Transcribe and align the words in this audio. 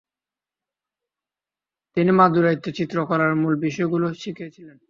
তিনি 1.97 2.11
মাদুরাইতে 2.11 2.69
চিত্রকলার 2.77 3.31
মূল 3.41 3.53
বিষয়গুলি 3.65 4.07
শিখেছিলেন। 4.23 4.77